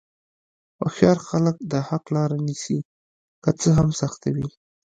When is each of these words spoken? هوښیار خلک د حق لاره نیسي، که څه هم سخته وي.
هوښیار 0.79 1.17
خلک 1.27 1.55
د 1.71 1.73
حق 1.87 2.05
لاره 2.15 2.37
نیسي، 2.45 2.79
که 3.43 3.49
څه 3.59 3.69
هم 3.77 3.89
سخته 4.01 4.27
وي. 4.35 4.47